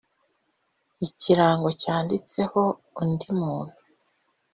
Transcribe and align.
ikirango 1.07 1.67
cyanditsweho 1.81 2.61
undi 3.01 3.29
muntu 3.39 3.73